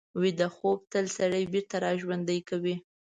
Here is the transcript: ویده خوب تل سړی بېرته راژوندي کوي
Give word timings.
ویده 0.21 0.47
خوب 0.55 0.79
تل 0.91 1.05
سړی 1.17 1.43
بېرته 1.53 1.75
راژوندي 1.85 2.39
کوي 2.49 2.75